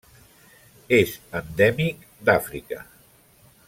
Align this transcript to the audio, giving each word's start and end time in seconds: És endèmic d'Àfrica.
És 0.99 1.13
endèmic 1.41 2.09
d'Àfrica. 2.31 2.85